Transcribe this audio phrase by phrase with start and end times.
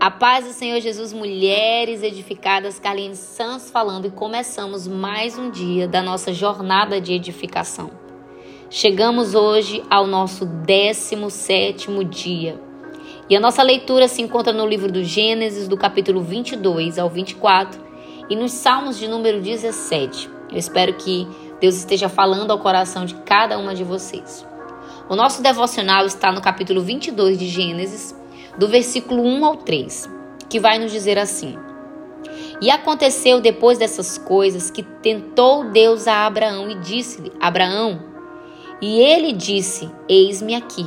[0.00, 5.86] A paz do Senhor Jesus, mulheres edificadas, Carlinhos Santos falando e começamos mais um dia
[5.86, 7.90] da nossa jornada de edificação.
[8.70, 12.58] Chegamos hoje ao nosso 17 dia
[13.28, 17.78] e a nossa leitura se encontra no livro do Gênesis, do capítulo 22 ao 24
[18.30, 20.30] e nos Salmos de número 17.
[20.50, 21.28] Eu espero que
[21.60, 24.46] Deus esteja falando ao coração de cada uma de vocês.
[25.10, 28.18] O nosso devocional está no capítulo 22 de Gênesis,
[28.58, 30.08] do versículo 1 ao 3,
[30.48, 31.56] que vai nos dizer assim:
[32.60, 38.02] E aconteceu depois dessas coisas que tentou Deus a Abraão e disse-lhe: Abraão,
[38.80, 40.86] e ele disse: Eis-me aqui.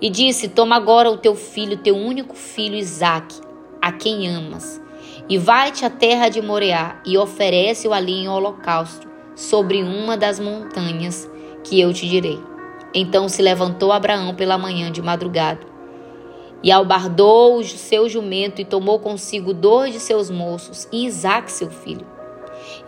[0.00, 3.40] E disse: Toma agora o teu filho, teu único filho Isaque,
[3.80, 4.80] a quem amas,
[5.28, 9.06] e vai-te à terra de Moreá e oferece-o ali em holocausto,
[9.36, 11.30] sobre uma das montanhas
[11.62, 12.38] que eu te direi.
[12.94, 15.73] Então se levantou Abraão pela manhã de madrugada
[16.64, 21.70] e albardou o seu jumento e tomou consigo dois de seus moços e Isaque seu
[21.70, 22.06] filho.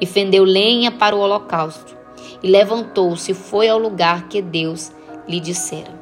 [0.00, 1.94] E fendeu lenha para o holocausto.
[2.42, 4.91] E levantou-se e foi ao lugar que Deus
[5.28, 5.94] lhe dissera.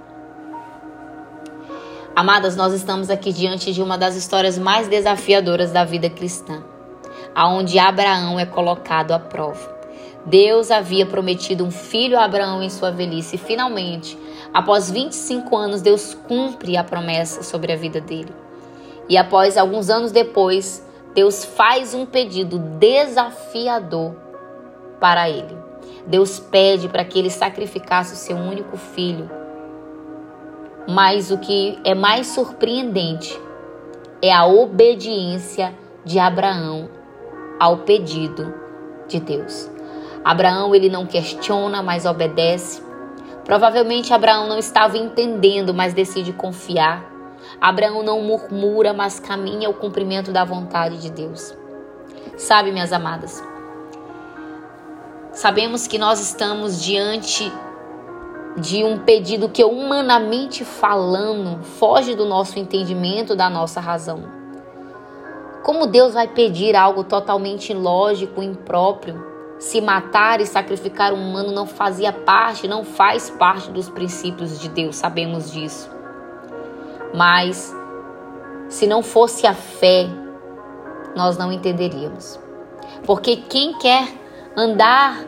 [2.14, 6.62] Amadas, nós estamos aqui diante de uma das histórias mais desafiadoras da vida cristã,
[7.34, 9.74] aonde Abraão é colocado à prova.
[10.24, 14.16] Deus havia prometido um filho a Abraão em sua velhice e finalmente
[14.54, 18.32] Após 25 anos, Deus cumpre a promessa sobre a vida dele.
[19.08, 24.14] E após alguns anos depois, Deus faz um pedido desafiador
[25.00, 25.58] para ele.
[26.06, 29.28] Deus pede para que ele sacrificasse o seu único filho.
[30.88, 33.36] Mas o que é mais surpreendente
[34.22, 35.74] é a obediência
[36.04, 36.88] de Abraão
[37.58, 38.54] ao pedido
[39.08, 39.68] de Deus.
[40.24, 42.83] Abraão ele não questiona, mas obedece.
[43.44, 47.04] Provavelmente Abraão não estava entendendo, mas decide confiar.
[47.60, 51.54] Abraão não murmura, mas caminha ao cumprimento da vontade de Deus.
[52.36, 53.44] Sabe, minhas amadas,
[55.32, 57.52] sabemos que nós estamos diante
[58.56, 64.24] de um pedido que, humanamente falando, foge do nosso entendimento, da nossa razão.
[65.62, 69.33] Como Deus vai pedir algo totalmente ilógico, impróprio?
[69.58, 74.68] Se matar e sacrificar um humano não fazia parte, não faz parte dos princípios de
[74.68, 75.90] Deus, sabemos disso.
[77.14, 77.74] Mas
[78.68, 80.08] se não fosse a fé,
[81.14, 82.38] nós não entenderíamos.
[83.06, 84.08] Porque quem quer
[84.56, 85.24] andar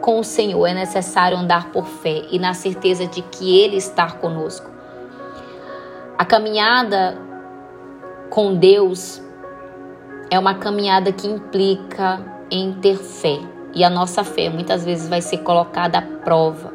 [0.00, 4.10] com o Senhor é necessário andar por fé e na certeza de que Ele está
[4.10, 4.70] conosco.
[6.18, 7.18] A caminhada
[8.28, 9.22] com Deus
[10.30, 12.20] é uma caminhada que implica
[12.50, 16.72] em ter fé e a nossa fé muitas vezes vai ser colocada à prova.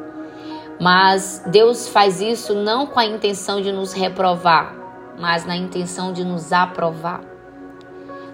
[0.80, 4.74] Mas Deus faz isso não com a intenção de nos reprovar,
[5.18, 7.20] mas na intenção de nos aprovar.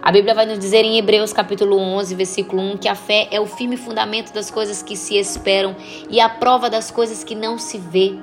[0.03, 3.41] A Bíblia vai nos dizer em Hebreus capítulo 11, versículo 1, que a fé é
[3.41, 5.75] o firme fundamento das coisas que se esperam
[6.09, 8.17] e a prova das coisas que não se vê.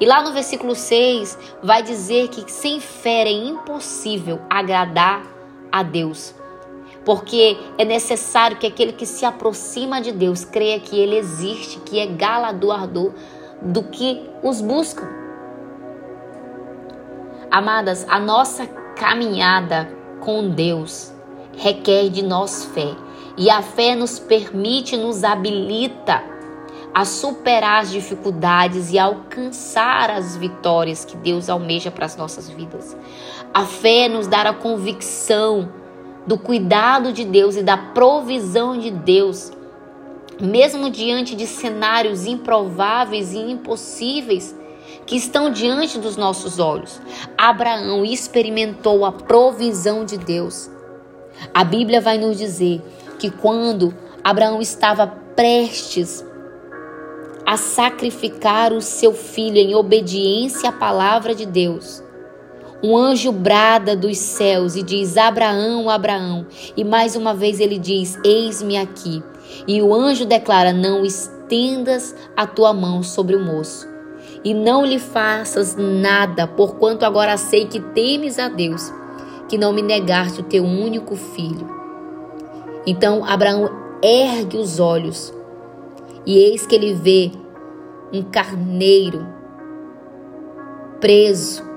[0.00, 5.22] E lá no versículo 6 vai dizer que sem fé é impossível agradar
[5.70, 6.39] a Deus
[7.10, 11.98] porque é necessário que aquele que se aproxima de Deus creia que Ele existe, que
[11.98, 13.12] é galardoador
[13.60, 15.08] do que os buscam.
[17.50, 21.12] Amadas, a nossa caminhada com Deus
[21.58, 22.94] requer de nós fé.
[23.36, 26.22] E a fé nos permite, nos habilita
[26.94, 32.96] a superar as dificuldades e alcançar as vitórias que Deus almeja para as nossas vidas.
[33.52, 35.79] A fé nos dá a convicção
[36.26, 39.52] do cuidado de Deus e da provisão de Deus,
[40.40, 44.54] mesmo diante de cenários improváveis e impossíveis
[45.06, 47.00] que estão diante dos nossos olhos.
[47.36, 50.70] Abraão experimentou a provisão de Deus.
[51.52, 52.82] A Bíblia vai nos dizer
[53.18, 56.24] que quando Abraão estava prestes
[57.46, 62.02] a sacrificar o seu filho em obediência à palavra de Deus,
[62.82, 66.46] um anjo brada dos céus e diz: Abraão, Abraão.
[66.76, 69.22] E mais uma vez ele diz: Eis-me aqui.
[69.66, 73.86] E o anjo declara: Não estendas a tua mão sobre o moço,
[74.44, 78.92] e não lhe faças nada, porquanto agora sei que temes a Deus,
[79.48, 81.68] que não me negaste o teu único filho.
[82.86, 83.70] Então Abraão
[84.02, 85.34] ergue os olhos,
[86.24, 87.30] e eis que ele vê
[88.12, 89.26] um carneiro
[91.00, 91.69] preso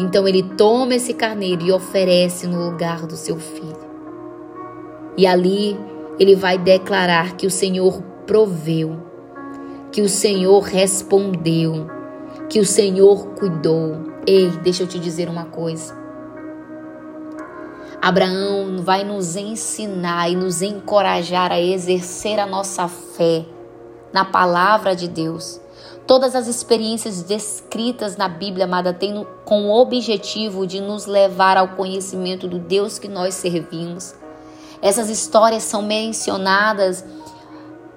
[0.00, 3.88] então ele toma esse carneiro e oferece no lugar do seu filho.
[5.16, 5.76] E ali
[6.20, 8.96] ele vai declarar que o Senhor proveu,
[9.90, 11.88] que o Senhor respondeu,
[12.48, 13.96] que o Senhor cuidou.
[14.24, 15.98] Ei, deixa eu te dizer uma coisa.
[18.00, 23.44] Abraão vai nos ensinar e nos encorajar a exercer a nossa fé
[24.12, 25.60] na palavra de Deus.
[26.08, 31.68] Todas as experiências descritas na Bíblia, amada, têm com o objetivo de nos levar ao
[31.68, 34.14] conhecimento do Deus que nós servimos.
[34.80, 37.04] Essas histórias são mencionadas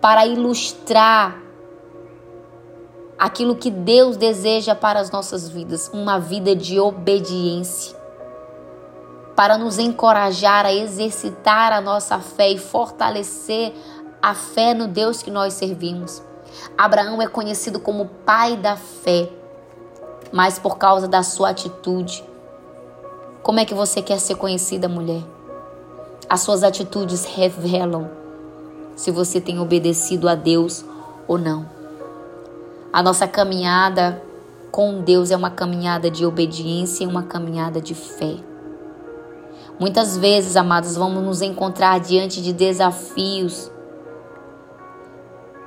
[0.02, 1.42] para ilustrar
[3.18, 7.96] aquilo que Deus deseja para as nossas vidas, uma vida de obediência
[9.38, 13.74] para nos encorajar a exercitar a nossa fé e fortalecer
[14.22, 16.22] a fé no Deus que nós servimos.
[16.77, 19.30] Abraão é conhecido como pai da fé,
[20.31, 22.24] mas por causa da sua atitude.
[23.44, 25.24] Como é que você quer ser conhecida, mulher?
[26.30, 28.09] As suas atitudes revelam
[28.95, 30.86] se você tem obedecido a Deus
[31.27, 31.68] ou não.
[32.94, 34.21] A nossa caminhada
[34.71, 38.38] com Deus é uma caminhada de obediência e uma caminhada de fé.
[39.80, 43.71] Muitas vezes, amados, vamos nos encontrar diante de desafios.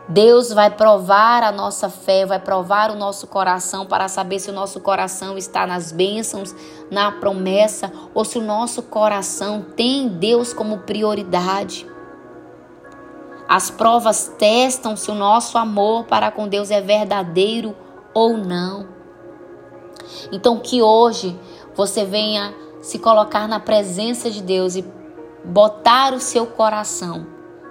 [0.06, 4.52] Deus vai provar a nossa fé, vai provar o nosso coração para saber se o
[4.52, 6.54] nosso coração está nas bênçãos,
[6.90, 11.86] na promessa, ou se o nosso coração tem Deus como prioridade.
[13.48, 17.74] As provas testam se o nosso amor para com Deus é verdadeiro
[18.12, 18.86] ou não.
[20.30, 21.38] Então, que hoje
[21.74, 24.84] você venha se colocar na presença de Deus e
[25.44, 27.26] botar o seu coração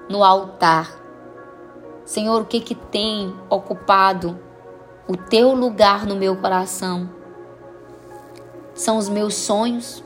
[0.09, 1.02] no altar.
[2.05, 4.39] Senhor, o que que tem ocupado
[5.07, 7.09] o teu lugar no meu coração?
[8.73, 10.03] São os meus sonhos?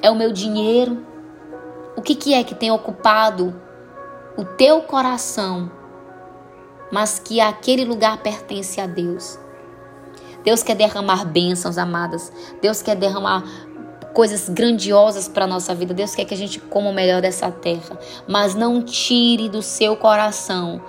[0.00, 1.04] É o meu dinheiro?
[1.96, 3.60] O que que é que tem ocupado
[4.36, 5.68] o teu coração,
[6.92, 9.38] mas que aquele lugar pertence a Deus?
[10.44, 12.32] Deus quer derramar bênçãos, amadas.
[12.62, 13.42] Deus quer derramar
[14.12, 15.94] coisas grandiosas para a nossa vida.
[15.94, 17.98] Deus quer que a gente coma o melhor dessa terra.
[18.26, 20.80] Mas não tire do seu coração.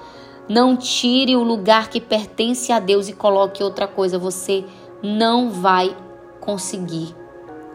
[0.48, 4.18] Não tire o lugar que pertence a Deus e coloque outra coisa.
[4.18, 4.66] Você
[5.04, 5.95] não vai
[6.39, 7.16] conseguir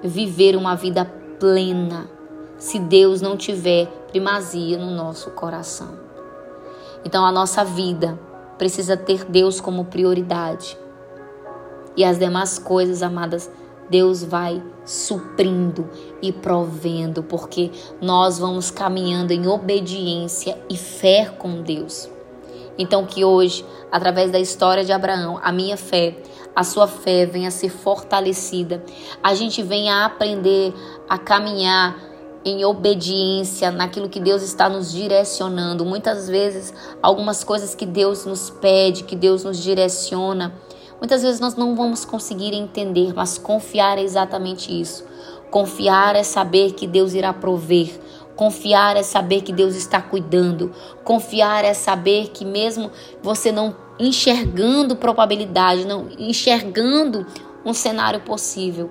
[0.02, 1.05] viver uma vida
[1.38, 2.08] plena
[2.58, 5.99] se Deus não tiver primazia no nosso coração.
[7.05, 8.19] Então a nossa vida
[8.56, 10.79] precisa ter Deus como prioridade.
[11.96, 13.50] E as demais coisas, amadas,
[13.88, 15.88] Deus vai suprindo
[16.22, 17.70] e provendo, porque
[18.00, 22.08] nós vamos caminhando em obediência e fé com Deus.
[22.76, 26.16] Então, que hoje, através da história de Abraão, a minha fé,
[26.54, 28.82] a sua fé venha a ser fortalecida,
[29.22, 30.72] a gente venha a aprender
[31.08, 31.96] a caminhar
[32.44, 35.84] em obediência naquilo que Deus está nos direcionando.
[35.84, 40.52] Muitas vezes, algumas coisas que Deus nos pede, que Deus nos direciona,
[41.04, 45.04] Muitas vezes nós não vamos conseguir entender, mas confiar é exatamente isso.
[45.50, 48.00] Confiar é saber que Deus irá prover.
[48.34, 50.72] Confiar é saber que Deus está cuidando.
[51.04, 52.90] Confiar é saber que mesmo
[53.22, 57.26] você não enxergando probabilidade, não enxergando
[57.66, 58.90] um cenário possível,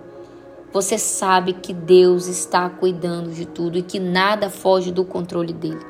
[0.71, 5.83] você sabe que Deus está cuidando de tudo e que nada foge do controle dele.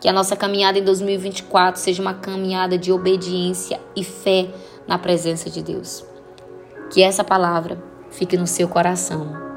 [0.00, 4.48] Que a nossa caminhada em 2024 seja uma caminhada de obediência e fé
[4.88, 6.04] na presença de Deus.
[6.90, 7.78] Que essa palavra
[8.10, 9.47] fique no seu coração